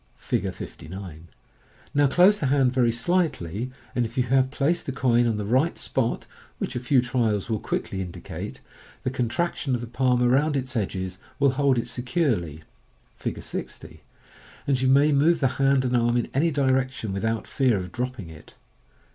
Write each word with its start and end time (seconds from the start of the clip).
(See 0.17 0.39
Fig. 0.39 0.51
59.) 0.55 1.27
Now 1.93 2.07
close 2.07 2.39
the 2.39 2.47
hand 2.47 2.73
very 2.73 2.91
slightly, 2.91 3.69
and 3.95 4.03
if 4.03 4.17
you 4.17 4.23
have 4.23 4.49
placed 4.49 4.87
the 4.87 4.91
coin 4.91 5.27
on 5.27 5.37
the 5.37 5.45
right 5.45 5.77
spot 5.77 6.25
(which 6.57 6.75
a 6.75 6.79
few 6.79 7.01
trials 7.01 7.51
will 7.51 7.59
quickly 7.59 8.01
indicate), 8.01 8.61
the 9.03 9.11
contraction 9.11 9.75
of 9.75 9.81
the 9.81 9.85
palm 9.85 10.23
around 10.23 10.57
its 10.57 10.75
edges 10.75 11.19
will 11.37 11.51
hold 11.51 11.77
it 11.77 11.85
securely 11.85 12.63
(see 13.19 13.31
Fig. 13.31 13.43
60), 13.43 14.01
and 14.65 14.81
you 14.81 14.87
may 14.87 15.11
move 15.11 15.39
the 15.39 15.47
hand 15.61 15.85
and 15.85 15.95
arm 15.95 16.17
in 16.17 16.31
any 16.33 16.49
direction 16.49 17.13
without 17.13 17.45
fear 17.45 17.77
of 17.77 17.91
dropping 17.91 18.27
it. 18.31 18.55